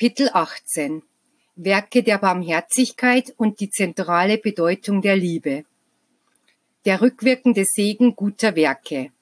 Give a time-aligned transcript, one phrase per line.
[0.00, 1.02] Kapitel 18
[1.56, 5.66] Werke der Barmherzigkeit und die zentrale Bedeutung der Liebe.
[6.86, 9.12] Der rückwirkende Segen guter Werke.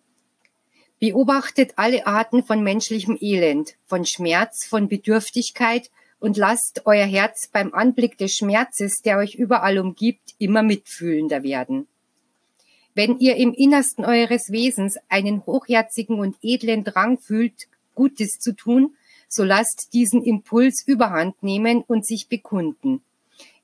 [1.00, 5.90] Beobachtet alle Arten von menschlichem Elend, von Schmerz, von Bedürftigkeit
[6.20, 11.88] und lasst euer Herz beim Anblick des Schmerzes, der euch überall umgibt, immer mitfühlender werden.
[12.94, 17.66] Wenn ihr im Innersten eures Wesens einen hochherzigen und edlen Drang fühlt,
[17.96, 18.94] Gutes zu tun,
[19.28, 23.02] so lasst diesen Impuls überhand nehmen und sich bekunden.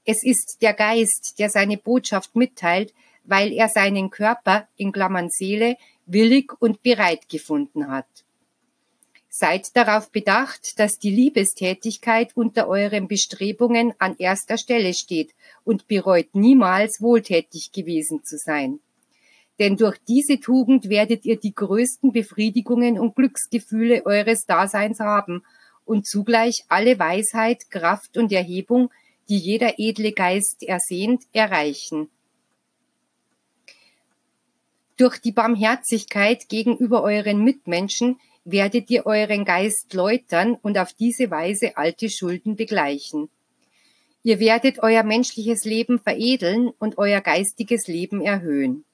[0.05, 2.93] Es ist der Geist, der seine Botschaft mitteilt,
[3.25, 8.07] weil er seinen Körper, in Klammern Seele, willig und bereit gefunden hat.
[9.31, 15.35] Seid darauf bedacht, dass die Liebestätigkeit unter euren Bestrebungen an erster Stelle steht
[15.65, 18.79] und bereut niemals wohltätig gewesen zu sein.
[19.59, 25.45] Denn durch diese Tugend werdet ihr die größten Befriedigungen und Glücksgefühle eures Daseins haben
[25.85, 28.91] und zugleich alle Weisheit, Kraft und Erhebung,
[29.29, 32.09] die jeder edle Geist ersehnt, erreichen.
[34.97, 41.77] Durch die Barmherzigkeit gegenüber euren Mitmenschen werdet ihr euren Geist läutern und auf diese Weise
[41.77, 43.29] alte Schulden begleichen.
[44.23, 48.85] Ihr werdet euer menschliches Leben veredeln und euer geistiges Leben erhöhen.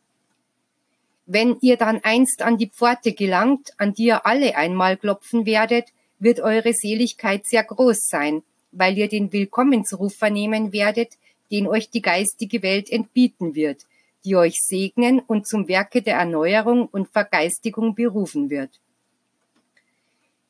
[1.32, 5.84] Wenn ihr dann einst an die Pforte gelangt, an die ihr alle einmal klopfen werdet,
[6.18, 8.42] wird eure Seligkeit sehr groß sein,
[8.72, 11.18] weil ihr den Willkommensruf vernehmen werdet,
[11.52, 13.86] den euch die geistige Welt entbieten wird,
[14.24, 18.80] die euch segnen und zum Werke der Erneuerung und Vergeistigung berufen wird.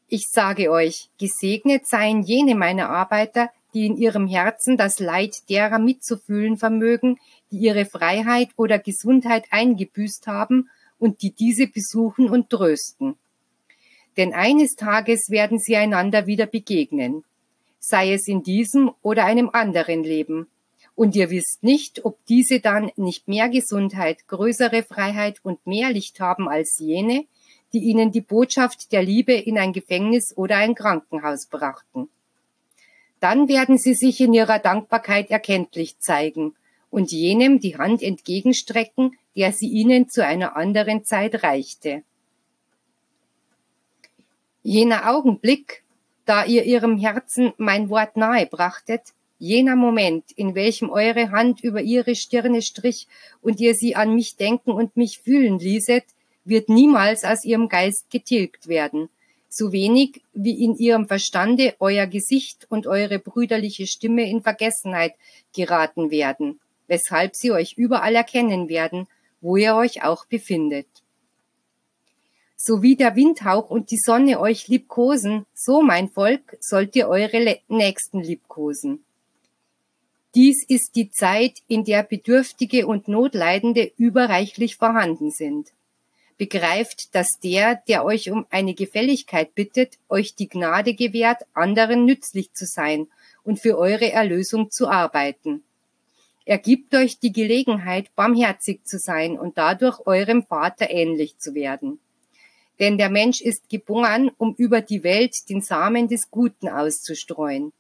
[0.09, 5.79] Ich sage euch, gesegnet seien jene meiner Arbeiter, die in ihrem Herzen das Leid derer
[5.79, 7.19] mitzufühlen vermögen,
[7.51, 10.69] die ihre Freiheit oder Gesundheit eingebüßt haben
[10.99, 13.17] und die diese besuchen und trösten.
[14.17, 17.25] Denn eines Tages werden sie einander wieder begegnen,
[17.79, 20.49] sei es in diesem oder einem anderen Leben.
[20.95, 26.21] Und ihr wisst nicht, ob diese dann nicht mehr Gesundheit, größere Freiheit und mehr Licht
[26.21, 27.25] haben als jene,
[27.73, 32.09] die ihnen die Botschaft der Liebe in ein Gefängnis oder ein Krankenhaus brachten
[33.21, 36.55] dann werden sie sich in ihrer Dankbarkeit erkenntlich zeigen
[36.91, 42.03] und jenem die Hand entgegenstrecken, der sie ihnen zu einer anderen Zeit reichte.
[44.63, 45.83] Jener Augenblick,
[46.27, 51.81] da ihr ihrem Herzen mein Wort nahe brachtet, jener Moment, in welchem eure Hand über
[51.81, 53.09] ihre Stirne strich
[53.41, 56.05] und ihr sie an mich denken und mich fühlen ließet,
[56.45, 59.09] wird niemals aus ihrem Geist getilgt werden,
[59.49, 65.15] so wenig wie in ihrem Verstande euer Gesicht und eure brüderliche Stimme in Vergessenheit
[65.55, 69.07] geraten werden, weshalb sie euch überall erkennen werden,
[69.41, 70.89] wo ihr euch auch befindet.
[72.57, 77.61] So wie der Windhauch und die Sonne euch liebkosen, so mein Volk sollt ihr eure
[77.69, 79.03] Nächsten liebkosen.
[80.35, 85.73] Dies ist die Zeit, in der Bedürftige und Notleidende überreichlich vorhanden sind
[86.41, 92.55] begreift, dass der, der euch um eine Gefälligkeit bittet, euch die Gnade gewährt, anderen nützlich
[92.55, 93.09] zu sein
[93.45, 95.63] und für eure Erlösung zu arbeiten.
[96.45, 102.01] Er gibt euch die Gelegenheit, barmherzig zu sein und dadurch eurem Vater ähnlich zu werden.
[102.79, 107.73] Denn der Mensch ist geboren, um über die Welt den Samen des Guten auszustreuen.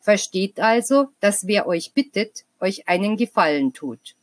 [0.00, 4.14] Versteht also, dass wer euch bittet, euch einen Gefallen tut.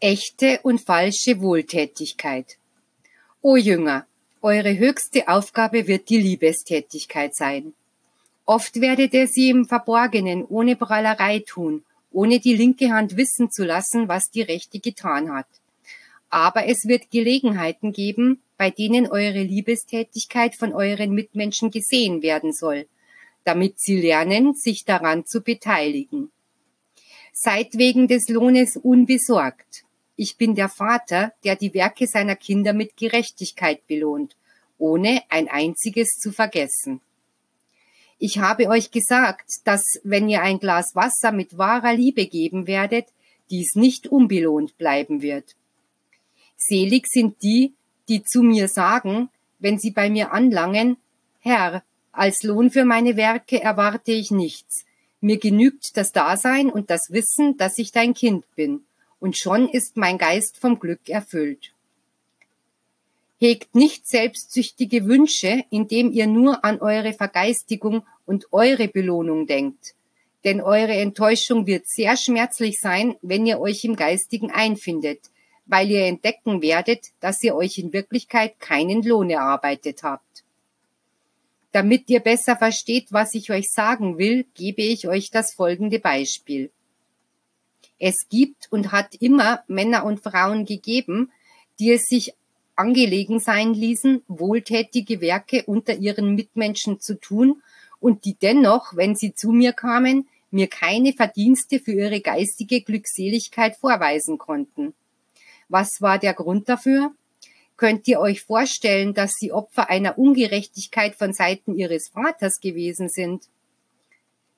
[0.00, 2.58] Echte und falsche Wohltätigkeit.
[3.40, 4.06] O Jünger,
[4.42, 7.72] eure höchste Aufgabe wird die Liebestätigkeit sein.
[8.48, 13.62] Oft werdet ihr sie im Verborgenen ohne Prallerei tun, ohne die linke Hand wissen zu
[13.62, 15.48] lassen, was die rechte getan hat.
[16.30, 22.86] Aber es wird Gelegenheiten geben, bei denen eure Liebestätigkeit von euren Mitmenschen gesehen werden soll,
[23.44, 26.30] damit sie lernen, sich daran zu beteiligen.
[27.34, 29.84] Seid wegen des Lohnes unbesorgt
[30.20, 34.36] ich bin der Vater, der die Werke seiner Kinder mit Gerechtigkeit belohnt,
[34.76, 37.00] ohne ein einziges zu vergessen.
[38.18, 43.06] Ich habe euch gesagt, dass wenn ihr ein Glas Wasser mit wahrer Liebe geben werdet,
[43.50, 45.54] dies nicht unbelohnt bleiben wird.
[46.56, 47.74] Selig sind die,
[48.08, 49.30] die zu mir sagen,
[49.60, 50.96] wenn sie bei mir anlangen,
[51.40, 54.84] Herr, als Lohn für meine Werke erwarte ich nichts.
[55.20, 58.84] Mir genügt das Dasein und das Wissen, dass ich dein Kind bin
[59.20, 61.72] und schon ist mein Geist vom Glück erfüllt.
[63.38, 69.94] Hegt nicht selbstsüchtige Wünsche, indem ihr nur an eure Vergeistigung und eure Belohnung denkt.
[70.44, 75.20] Denn eure Enttäuschung wird sehr schmerzlich sein, wenn ihr euch im Geistigen einfindet,
[75.66, 80.44] weil ihr entdecken werdet, dass ihr euch in Wirklichkeit keinen Lohn erarbeitet habt.
[81.72, 86.70] Damit ihr besser versteht, was ich euch sagen will, gebe ich euch das folgende Beispiel.
[87.98, 91.30] Es gibt und hat immer Männer und Frauen gegeben,
[91.78, 92.34] die es sich
[92.78, 97.62] angelegen sein ließen, wohltätige Werke unter ihren Mitmenschen zu tun
[98.00, 103.76] und die dennoch, wenn sie zu mir kamen, mir keine Verdienste für ihre geistige Glückseligkeit
[103.76, 104.94] vorweisen konnten.
[105.68, 107.12] Was war der Grund dafür?
[107.76, 113.44] Könnt ihr euch vorstellen, dass sie Opfer einer Ungerechtigkeit von Seiten ihres Vaters gewesen sind?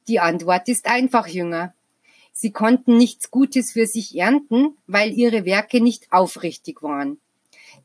[0.09, 1.75] Die Antwort ist einfach, Jünger.
[2.33, 7.19] Sie konnten nichts Gutes für sich ernten, weil ihre Werke nicht aufrichtig waren.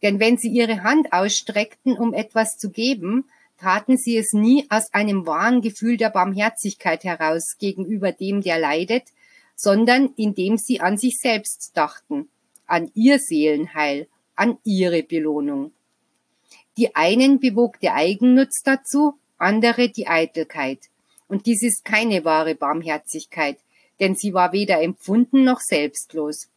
[0.01, 3.25] Denn wenn sie ihre Hand ausstreckten, um etwas zu geben,
[3.57, 9.03] taten sie es nie aus einem wahren Gefühl der Barmherzigkeit heraus gegenüber dem, der leidet,
[9.55, 12.27] sondern indem sie an sich selbst dachten,
[12.67, 15.71] an ihr Seelenheil, an ihre Belohnung.
[16.77, 20.79] Die einen bewog der Eigennutz dazu, andere die Eitelkeit.
[21.27, 23.57] Und dies ist keine wahre Barmherzigkeit,
[23.99, 26.49] denn sie war weder empfunden noch selbstlos.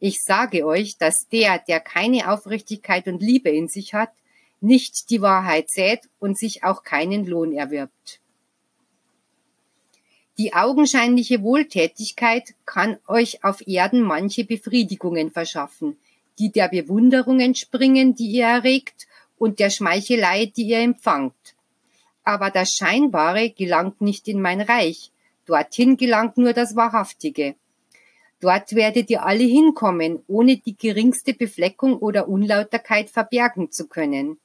[0.00, 4.12] Ich sage euch, dass der, der keine Aufrichtigkeit und Liebe in sich hat,
[4.60, 8.20] nicht die Wahrheit sät und sich auch keinen Lohn erwirbt.
[10.38, 15.96] Die augenscheinliche Wohltätigkeit kann euch auf Erden manche Befriedigungen verschaffen,
[16.38, 21.54] die der Bewunderung entspringen, die ihr erregt, und der Schmeichelei, die ihr empfangt.
[22.24, 25.10] Aber das Scheinbare gelangt nicht in mein Reich,
[25.46, 27.54] dorthin gelangt nur das Wahrhaftige.
[28.40, 34.38] Dort werdet ihr alle hinkommen, ohne die geringste Befleckung oder Unlauterkeit verbergen zu können.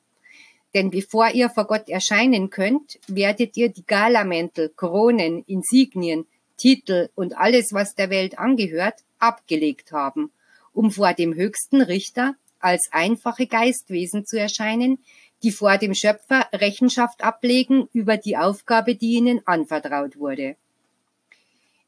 [0.73, 6.25] Denn bevor ihr vor Gott erscheinen könnt, werdet ihr die Galamäntel, Kronen, Insignien,
[6.57, 10.31] Titel und alles, was der Welt angehört, abgelegt haben,
[10.73, 14.99] um vor dem höchsten Richter als einfache Geistwesen zu erscheinen,
[15.43, 20.55] die vor dem Schöpfer Rechenschaft ablegen über die Aufgabe, die ihnen anvertraut wurde.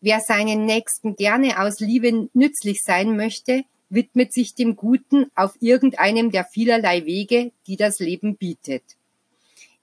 [0.06, 6.30] Wer seinen Nächsten gerne aus Liebe nützlich sein möchte, widmet sich dem Guten auf irgendeinem
[6.30, 8.84] der vielerlei Wege, die das Leben bietet.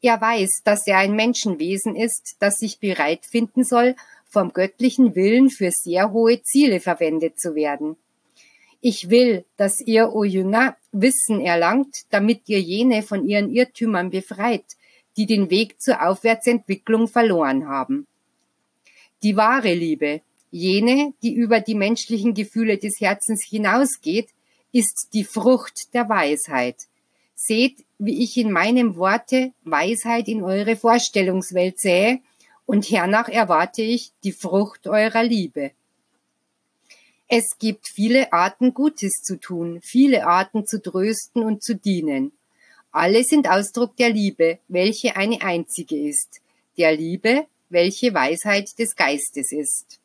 [0.00, 3.96] Er weiß, dass er ein Menschenwesen ist, das sich bereit finden soll,
[4.28, 7.96] vom göttlichen Willen für sehr hohe Ziele verwendet zu werden.
[8.80, 14.76] Ich will, dass ihr, o Jünger, Wissen erlangt, damit ihr jene von ihren Irrtümern befreit,
[15.16, 18.06] die den Weg zur Aufwärtsentwicklung verloren haben.
[19.22, 20.20] Die wahre Liebe,
[20.50, 24.28] Jene, die über die menschlichen Gefühle des Herzens hinausgeht,
[24.72, 26.76] ist die Frucht der Weisheit.
[27.34, 32.20] Seht, wie ich in meinem Worte Weisheit in eure Vorstellungswelt sähe,
[32.66, 35.72] und hernach erwarte ich die Frucht eurer Liebe.
[37.28, 42.32] Es gibt viele Arten Gutes zu tun, viele Arten zu trösten und zu dienen.
[42.90, 46.40] Alle sind Ausdruck der Liebe, welche eine einzige ist,
[46.76, 49.98] der Liebe, welche Weisheit des Geistes ist.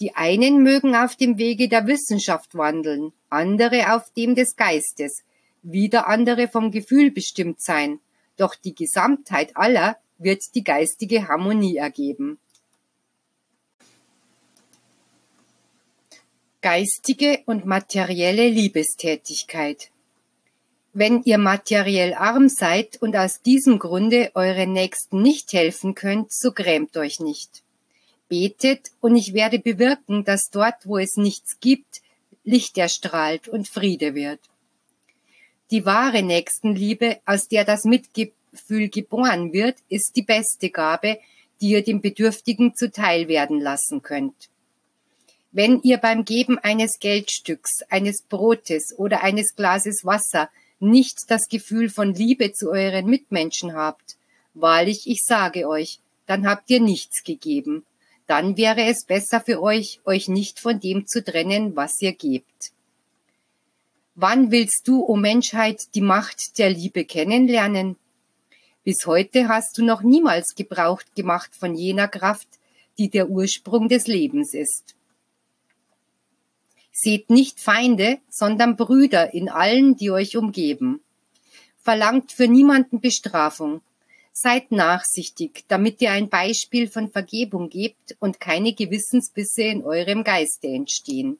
[0.00, 5.22] Die einen mögen auf dem Wege der Wissenschaft wandeln, andere auf dem des Geistes,
[5.62, 8.00] wieder andere vom Gefühl bestimmt sein,
[8.36, 12.38] doch die Gesamtheit aller wird die geistige Harmonie ergeben.
[16.60, 19.90] Geistige und materielle Liebestätigkeit
[20.94, 26.52] Wenn ihr materiell arm seid und aus diesem Grunde euren Nächsten nicht helfen könnt, so
[26.52, 27.64] grämt euch nicht
[28.28, 32.02] betet und ich werde bewirken, dass dort, wo es nichts gibt,
[32.42, 34.40] Licht erstrahlt und Friede wird.
[35.70, 41.18] Die wahre Nächstenliebe, aus der das Mitgefühl geboren wird, ist die beste Gabe,
[41.60, 44.50] die ihr dem Bedürftigen zuteil werden lassen könnt.
[45.52, 50.50] Wenn ihr beim Geben eines Geldstücks, eines Brotes oder eines Glases Wasser
[50.90, 54.16] nicht das Gefühl von Liebe zu euren Mitmenschen habt,
[54.54, 57.84] wahrlich, ich sage euch, dann habt ihr nichts gegeben,
[58.26, 62.72] dann wäre es besser für euch, euch nicht von dem zu trennen, was ihr gebt.
[64.14, 67.96] Wann willst du, o oh Menschheit, die Macht der Liebe kennenlernen?
[68.84, 72.48] Bis heute hast du noch niemals Gebrauch gemacht von jener Kraft,
[72.96, 74.94] die der Ursprung des Lebens ist.
[76.96, 81.00] Seht nicht Feinde, sondern Brüder in allen, die euch umgeben.
[81.82, 83.82] Verlangt für niemanden Bestrafung,
[84.36, 90.66] Seid nachsichtig, damit ihr ein Beispiel von Vergebung gebt und keine Gewissensbisse in eurem Geiste
[90.66, 91.38] entstehen.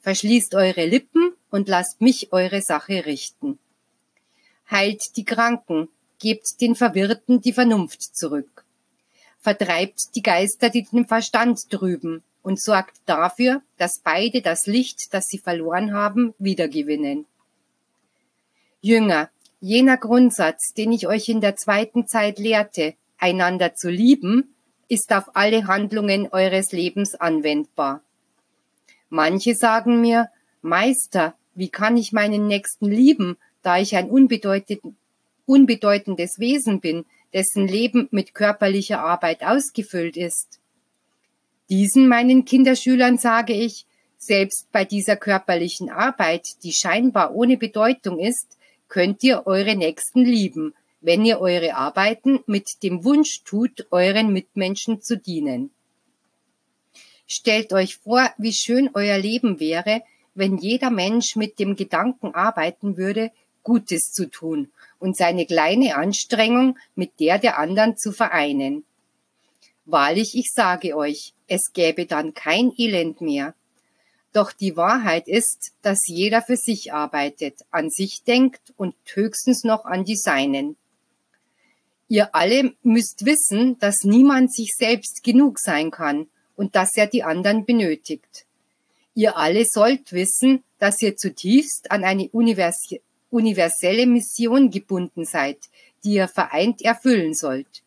[0.00, 3.58] Verschließt eure Lippen und lasst mich eure Sache richten.
[4.70, 5.88] Heilt die Kranken,
[6.18, 8.64] gebt den Verwirrten die Vernunft zurück.
[9.38, 15.26] Vertreibt die Geister, die den Verstand trüben, und sorgt dafür, dass beide das Licht, das
[15.26, 17.26] sie verloren haben, wiedergewinnen.
[18.80, 24.54] Jünger, Jener Grundsatz, den ich euch in der zweiten Zeit lehrte, einander zu lieben,
[24.88, 28.02] ist auf alle Handlungen eures Lebens anwendbar.
[29.08, 30.28] Manche sagen mir,
[30.60, 38.08] Meister, wie kann ich meinen Nächsten lieben, da ich ein unbedeutendes Wesen bin, dessen Leben
[38.10, 40.60] mit körperlicher Arbeit ausgefüllt ist?
[41.70, 43.86] Diesen meinen Kinderschülern sage ich,
[44.18, 48.56] selbst bei dieser körperlichen Arbeit, die scheinbar ohne Bedeutung ist,
[48.88, 55.02] könnt ihr eure Nächsten lieben, wenn ihr eure Arbeiten mit dem Wunsch tut, euren Mitmenschen
[55.02, 55.70] zu dienen.
[57.26, 60.02] Stellt euch vor, wie schön euer Leben wäre,
[60.34, 63.30] wenn jeder Mensch mit dem Gedanken arbeiten würde,
[63.62, 68.84] Gutes zu tun und seine kleine Anstrengung mit der der anderen zu vereinen.
[69.86, 73.54] Wahrlich, ich sage euch, es gäbe dann kein Elend mehr.
[74.32, 79.84] Doch die Wahrheit ist, dass jeder für sich arbeitet, an sich denkt und höchstens noch
[79.84, 80.76] an die Seinen.
[82.08, 86.26] Ihr alle müsst wissen, dass niemand sich selbst genug sein kann
[86.56, 88.46] und dass er die anderen benötigt.
[89.14, 95.58] Ihr alle sollt wissen, dass ihr zutiefst an eine universelle Mission gebunden seid,
[96.02, 97.82] die ihr vereint erfüllen sollt.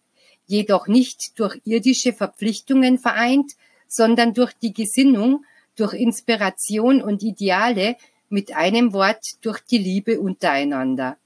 [0.47, 3.53] Jedoch nicht durch irdische Verpflichtungen vereint,
[3.87, 7.95] sondern durch die Gesinnung, durch Inspiration und Ideale,
[8.29, 11.17] mit einem Wort durch die Liebe untereinander.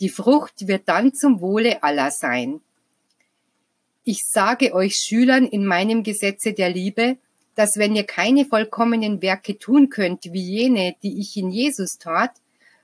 [0.00, 2.60] Die Frucht wird dann zum Wohle aller sein.
[4.04, 7.18] Ich sage euch Schülern in meinem Gesetze der Liebe,
[7.54, 12.32] dass wenn ihr keine vollkommenen Werke tun könnt wie jene, die ich in Jesus tat,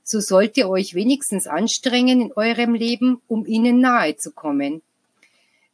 [0.05, 4.83] so sollt ihr euch wenigstens anstrengen in eurem Leben, um ihnen nahe zu kommen.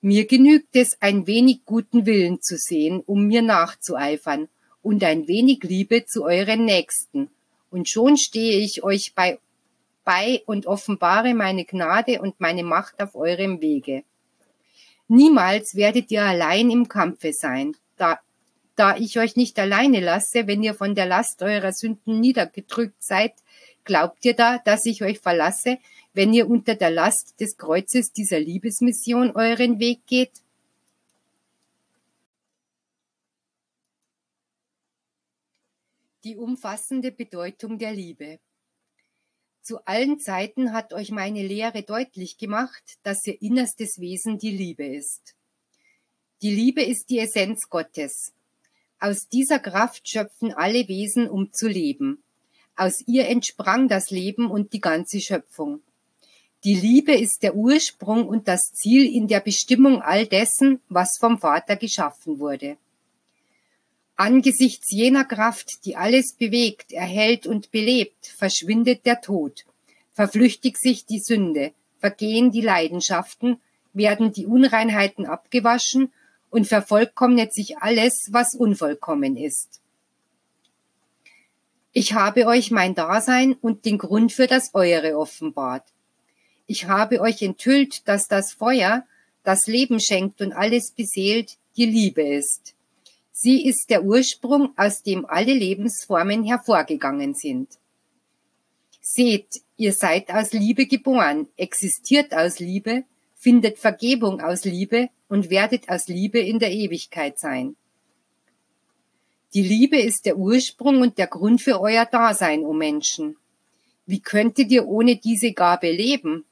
[0.07, 4.49] Mir genügt es, ein wenig guten Willen zu sehen, um mir nachzueifern,
[4.83, 7.31] und ein wenig Liebe zu euren Nächsten,
[7.71, 9.39] und schon stehe ich euch bei
[10.05, 14.05] bei und offenbare meine Gnade und meine Macht auf eurem Wege.
[15.09, 18.21] Niemals werdet ihr allein im Kampfe sein, da,
[18.77, 23.33] da ich euch nicht alleine lasse, wenn ihr von der Last eurer Sünden niedergedrückt seid,
[23.85, 25.79] glaubt ihr da, dass ich euch verlasse,
[26.15, 30.31] wenn ihr unter der Last des Kreuzes dieser Liebesmission euren Weg geht?
[36.23, 38.39] Die umfassende Bedeutung der Liebe.
[39.61, 44.87] Zu allen Zeiten hat euch meine Lehre deutlich gemacht, dass ihr innerstes Wesen die Liebe
[44.87, 45.35] ist.
[46.43, 48.33] Die Liebe ist die Essenz Gottes.
[49.01, 52.23] Aus dieser Kraft schöpfen alle Wesen, um zu leben.
[52.77, 55.83] Aus ihr entsprang das Leben und die ganze Schöpfung.
[56.65, 61.39] Die Liebe ist der Ursprung und das Ziel in der Bestimmung all dessen, was vom
[61.39, 62.79] Vater geschaffen wurde.
[64.17, 69.67] Angesichts jener Kraft, die alles bewegt, erhält und belebt, verschwindet der Tod,
[70.15, 73.61] verflüchtigt sich die Sünde, vergehen die Leidenschaften,
[73.93, 76.13] werden die Unreinheiten abgewaschen
[76.49, 79.81] und vervollkommnet sich alles, was unvollkommen ist.
[81.93, 85.94] Ich habe euch mein Dasein und den Grund für das Eure offenbart.
[86.67, 89.07] Ich habe euch enthüllt, dass das Feuer,
[89.43, 92.75] das Leben schenkt und alles beseelt, die Liebe ist.
[93.33, 97.69] Sie ist der Ursprung, aus dem alle Lebensformen hervorgegangen sind.
[99.01, 103.05] Seht, ihr seid aus Liebe geboren, existiert aus Liebe,
[103.35, 107.77] findet Vergebung aus Liebe und werdet aus Liebe in der Ewigkeit sein.
[109.53, 113.37] Die Liebe ist der Ursprung und der Grund für euer Dasein, o oh Menschen.
[114.07, 116.45] Wie könntet ihr ohne diese Gabe leben?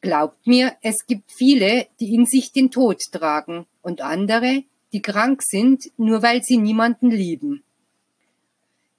[0.00, 5.42] Glaubt mir, es gibt viele, die in sich den Tod tragen und andere, die krank
[5.42, 7.62] sind, nur weil sie niemanden lieben.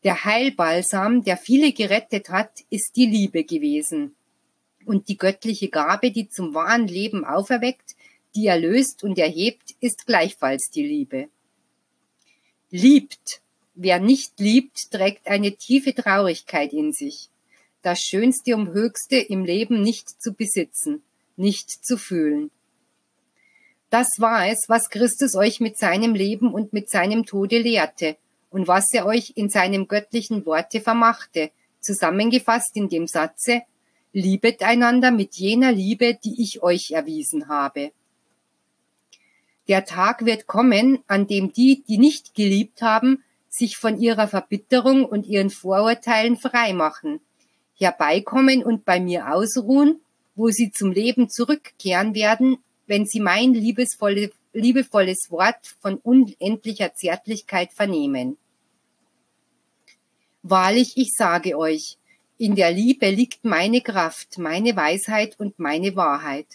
[0.04, 4.16] Der Heilbalsam, der viele gerettet hat, ist die Liebe gewesen.
[4.86, 7.96] Und die göttliche Gabe, die zum wahren Leben auferweckt,
[8.36, 11.30] die erlöst und erhebt, ist gleichfalls die Liebe.
[12.72, 13.42] Liebt.
[13.74, 17.30] Wer nicht liebt, trägt eine tiefe Traurigkeit in sich.
[17.82, 21.02] Das Schönste und Höchste im Leben nicht zu besitzen,
[21.36, 22.52] nicht zu fühlen.
[23.90, 28.18] Das war es, was Christus euch mit seinem Leben und mit seinem Tode lehrte
[28.52, 33.64] und was er euch in seinem göttlichen Worte vermachte, zusammengefasst in dem Satze,
[34.14, 37.92] Liebet einander mit jener Liebe, die ich euch erwiesen habe.
[39.68, 45.06] Der Tag wird kommen, an dem die, die nicht geliebt haben, sich von ihrer Verbitterung
[45.06, 47.20] und ihren Vorurteilen freimachen,
[47.82, 50.00] herbeikommen und bei mir ausruhen,
[50.36, 52.58] wo sie zum Leben zurückkehren werden,
[52.88, 58.38] wenn sie mein liebesvolle, liebevolles Wort von unendlicher Zärtlichkeit vernehmen.
[60.44, 61.98] Wahrlich, ich sage euch,
[62.38, 66.48] In der Liebe liegt meine Kraft, meine Weisheit und meine Wahrheit.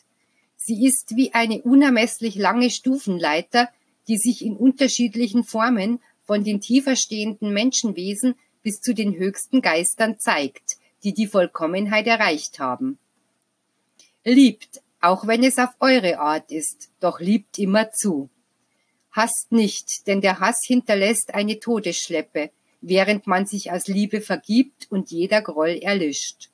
[0.57, 3.69] Sie ist wie eine unermesslich lange Stufenleiter,
[4.09, 10.19] die sich in unterschiedlichen Formen von den tiefer stehenden Menschenwesen bis zu den höchsten Geistern
[10.19, 10.66] zeigt,
[11.07, 12.99] die die Vollkommenheit erreicht haben.
[14.25, 18.29] Liebt, auch wenn es auf eure Art ist, doch liebt immer zu.
[19.13, 25.13] Hasst nicht, denn der Hass hinterlässt eine Todesschleppe, während man sich aus Liebe vergibt und
[25.13, 26.51] jeder Groll erlischt.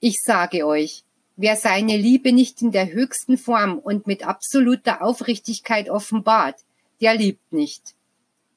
[0.00, 1.04] Ich sage euch,
[1.36, 6.58] wer seine Liebe nicht in der höchsten Form und mit absoluter Aufrichtigkeit offenbart,
[7.00, 7.94] der liebt nicht.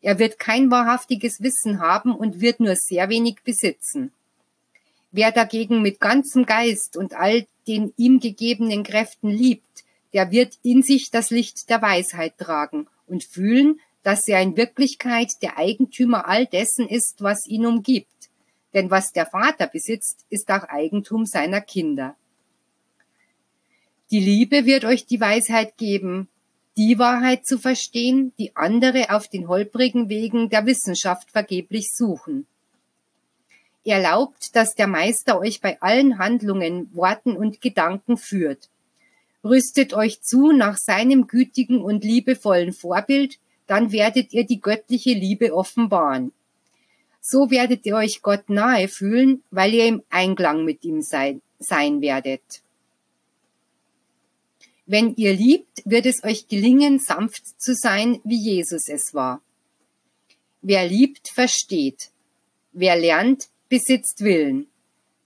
[0.01, 4.11] Er wird kein wahrhaftiges Wissen haben und wird nur sehr wenig besitzen.
[5.11, 10.83] Wer dagegen mit ganzem Geist und all den ihm gegebenen Kräften liebt, der wird in
[10.83, 16.45] sich das Licht der Weisheit tragen und fühlen, dass er in Wirklichkeit der Eigentümer all
[16.45, 18.07] dessen ist, was ihn umgibt.
[18.73, 22.15] Denn was der Vater besitzt, ist auch Eigentum seiner Kinder.
[24.11, 26.29] Die Liebe wird euch die Weisheit geben,
[26.79, 32.47] die Wahrheit zu verstehen, die andere auf den holprigen Wegen der Wissenschaft vergeblich suchen.
[33.83, 38.69] Erlaubt, dass der Meister euch bei allen Handlungen, Worten und Gedanken führt.
[39.43, 45.53] Rüstet euch zu nach seinem gütigen und liebevollen Vorbild, dann werdet ihr die göttliche Liebe
[45.53, 46.31] offenbaren.
[47.19, 51.99] So werdet ihr euch Gott nahe fühlen, weil ihr im Einklang mit ihm sein, sein
[51.99, 52.61] werdet.
[54.91, 59.39] Wenn ihr liebt, wird es euch gelingen, sanft zu sein, wie Jesus es war.
[60.63, 62.09] Wer liebt, versteht.
[62.71, 64.65] Wer lernt, besitzt Willen.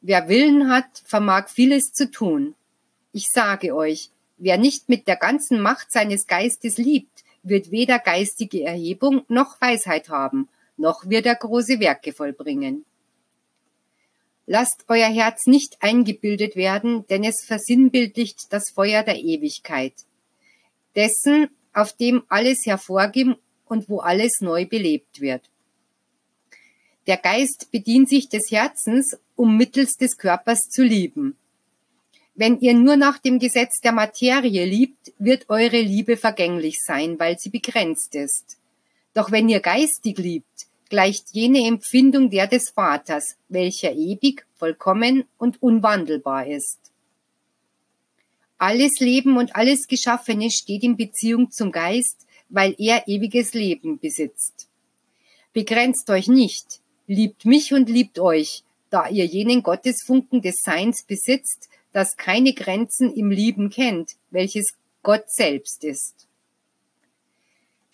[0.01, 2.55] Wer Willen hat, vermag vieles zu tun.
[3.13, 8.63] Ich sage euch, wer nicht mit der ganzen Macht seines Geistes liebt, wird weder geistige
[8.63, 12.83] Erhebung noch Weisheit haben, noch wird er große Werke vollbringen.
[14.45, 19.93] Lasst euer Herz nicht eingebildet werden, denn es versinnbildlicht das Feuer der Ewigkeit,
[20.95, 25.49] dessen, auf dem alles hervorgibt und wo alles neu belebt wird.
[27.07, 31.35] Der Geist bedient sich des Herzens, um mittels des Körpers zu lieben.
[32.35, 37.37] Wenn ihr nur nach dem Gesetz der Materie liebt, wird eure Liebe vergänglich sein, weil
[37.37, 38.57] sie begrenzt ist.
[39.13, 45.61] Doch wenn ihr geistig liebt, gleicht jene Empfindung der des Vaters, welcher ewig, vollkommen und
[45.61, 46.79] unwandelbar ist.
[48.57, 54.69] Alles Leben und alles Geschaffene steht in Beziehung zum Geist, weil er ewiges Leben besitzt.
[55.51, 61.69] Begrenzt euch nicht, liebt mich und liebt euch, da ihr jenen Gottesfunken des Seins besitzt,
[61.91, 66.27] das keine Grenzen im Lieben kennt, welches Gott selbst ist.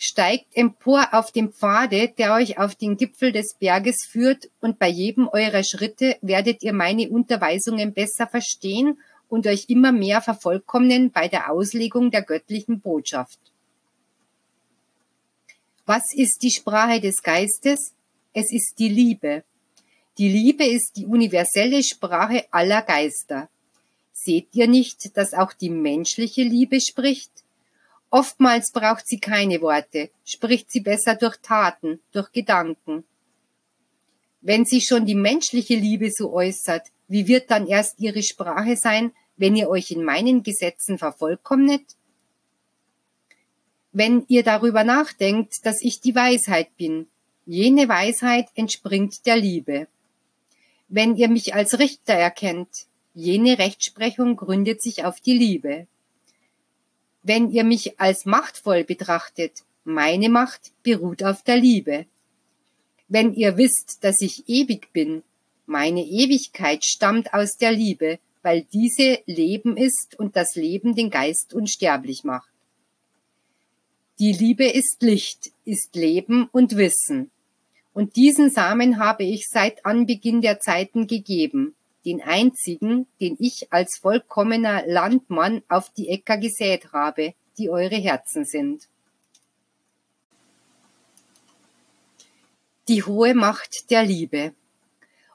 [0.01, 4.88] Steigt empor auf dem Pfade, der euch auf den Gipfel des Berges führt, und bei
[4.88, 11.27] jedem eurer Schritte werdet ihr meine Unterweisungen besser verstehen und euch immer mehr vervollkommnen bei
[11.27, 13.39] der Auslegung der göttlichen Botschaft.
[15.85, 17.93] Was ist die Sprache des Geistes?
[18.31, 19.43] Es ist die Liebe.
[20.17, 23.49] Die Liebe ist die universelle Sprache aller Geister.
[24.13, 27.31] Seht ihr nicht, dass auch die menschliche Liebe spricht?
[28.12, 33.04] Oftmals braucht sie keine Worte, spricht sie besser durch Taten, durch Gedanken.
[34.41, 39.12] Wenn sie schon die menschliche Liebe so äußert, wie wird dann erst ihre Sprache sein,
[39.38, 41.84] wenn ihr euch in meinen Gesetzen vervollkommnet?
[43.91, 47.08] Wenn ihr darüber nachdenkt, dass ich die Weisheit bin,
[47.45, 49.88] jene Weisheit entspringt der Liebe.
[50.88, 52.88] Wenn ihr mich als Richter erkennt,
[53.19, 55.88] Jene Rechtsprechung gründet sich auf die Liebe.
[57.21, 62.05] Wenn ihr mich als machtvoll betrachtet, meine Macht beruht auf der Liebe.
[63.08, 65.23] Wenn ihr wisst, dass ich ewig bin,
[65.65, 71.53] meine Ewigkeit stammt aus der Liebe, weil diese Leben ist und das Leben den Geist
[71.53, 72.49] unsterblich macht.
[74.19, 77.32] Die Liebe ist Licht, ist Leben und Wissen.
[77.93, 83.97] Und diesen Samen habe ich seit Anbeginn der Zeiten gegeben, den einzigen, den ich als
[83.97, 88.88] vollkommener Landmann auf die Äcker gesät habe, die eure Herzen sind.
[92.88, 94.53] Die hohe Macht der Liebe.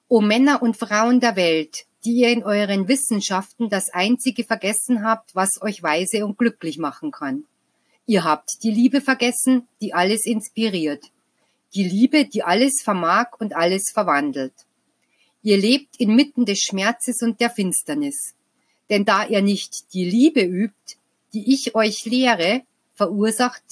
[0.08, 5.34] O Männer und Frauen der Welt, die ihr in euren Wissenschaften das einzige vergessen habt,
[5.34, 7.44] was euch weise und glücklich machen kann.
[8.06, 11.10] Ihr habt die Liebe vergessen, die alles inspiriert.
[11.74, 14.52] Die Liebe, die alles vermag und alles verwandelt.
[15.44, 18.32] Ihr lebt inmitten des Schmerzes und der Finsternis.
[18.88, 20.96] Denn da ihr nicht die Liebe übt,
[21.34, 22.62] die ich euch lehre,
[22.94, 23.62] verursacht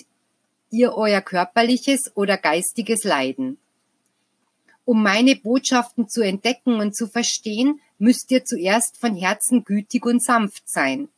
[0.70, 3.56] ihr euer körperliches oder geistiges Leiden.
[4.84, 10.22] Um meine Botschaften zu entdecken und zu verstehen, müsst ihr zuerst von Herzen gütig und
[10.22, 11.08] sanft sein.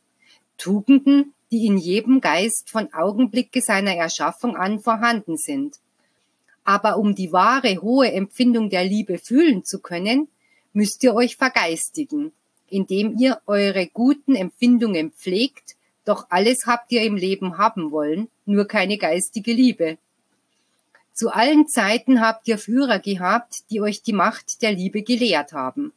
[0.57, 5.81] Tugenden, die in jedem Geist von Augenblicke seiner Erschaffung an vorhanden sind.
[6.63, 10.29] Aber um die wahre, hohe Empfindung der Liebe fühlen zu können,
[10.75, 12.33] müsst ihr euch vergeistigen,
[12.69, 18.67] indem ihr eure guten Empfindungen pflegt, doch alles habt ihr im Leben haben wollen, nur
[18.67, 19.97] keine geistige Liebe.
[21.15, 25.93] Zu allen Zeiten habt ihr Führer gehabt, die euch die Macht der Liebe gelehrt haben.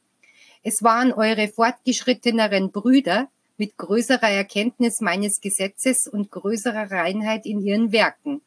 [0.64, 7.92] Es waren eure fortgeschritteneren Brüder mit größerer Erkenntnis meines Gesetzes und größerer Reinheit in ihren
[7.92, 8.42] Werken.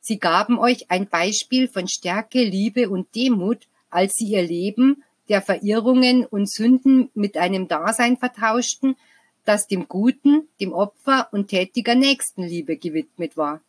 [0.00, 5.42] Sie gaben euch ein Beispiel von Stärke, Liebe und Demut, als sie ihr Leben der
[5.42, 8.96] Verirrungen und Sünden mit einem Dasein vertauschten,
[9.44, 13.60] das dem Guten, dem Opfer und tätiger Nächstenliebe gewidmet war.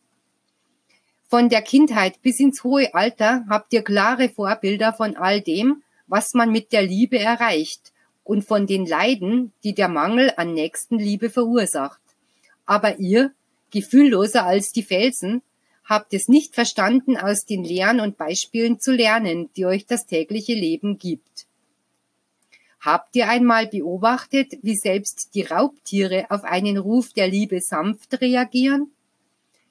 [1.28, 6.32] Von der Kindheit bis ins hohe Alter habt ihr klare Vorbilder von all dem, was
[6.34, 7.92] man mit der Liebe erreicht
[8.24, 12.00] und von den Leiden, die der Mangel an Nächstenliebe verursacht.
[12.66, 13.32] Aber ihr,
[13.70, 15.42] gefühlloser als die Felsen,
[15.84, 20.54] habt es nicht verstanden, aus den Lehren und Beispielen zu lernen, die euch das tägliche
[20.54, 21.46] Leben gibt.
[22.80, 28.92] Habt ihr einmal beobachtet, wie selbst die Raubtiere auf einen Ruf der Liebe sanft reagieren?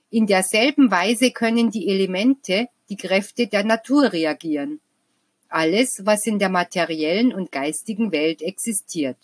[0.10, 4.80] In derselben Weise können die Elemente, die Kräfte der Natur reagieren.
[5.50, 9.18] Alles, was in der materiellen und geistigen Welt existiert.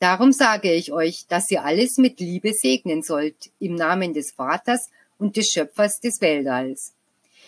[0.00, 4.90] Darum sage ich euch, dass ihr alles mit Liebe segnen sollt, im Namen des Vaters
[5.18, 6.92] und des Schöpfers des Weltalls.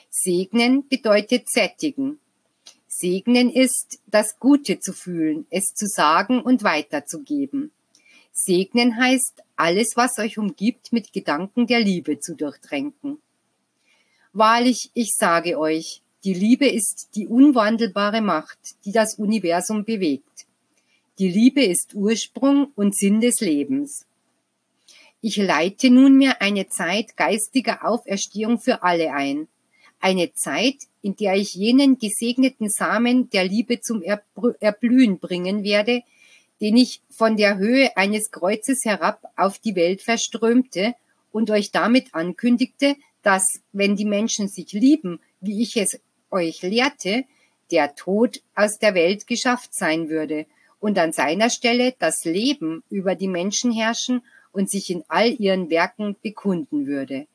[0.08, 2.20] Segnen bedeutet sättigen.
[2.98, 7.70] Segnen ist, das Gute zu fühlen, es zu sagen und weiterzugeben.
[8.32, 13.18] Segnen heißt, alles, was euch umgibt, mit Gedanken der Liebe zu durchtränken.
[14.32, 20.46] Wahrlich, ich sage euch, die Liebe ist die unwandelbare Macht, die das Universum bewegt.
[21.18, 24.06] Die Liebe ist Ursprung und Sinn des Lebens.
[25.20, 29.48] Ich leite nunmehr eine Zeit geistiger Auferstehung für alle ein.
[30.00, 36.02] Eine Zeit, in der ich jenen gesegneten Samen der Liebe zum Erblühen bringen werde,
[36.60, 40.94] den ich von der Höhe eines Kreuzes herab auf die Welt verströmte
[41.32, 47.24] und euch damit ankündigte, dass, wenn die Menschen sich lieben, wie ich es euch lehrte,
[47.70, 50.46] der Tod aus der Welt geschafft sein würde
[50.80, 55.68] und an seiner Stelle das Leben über die Menschen herrschen und sich in all ihren
[55.68, 57.26] Werken bekunden würde.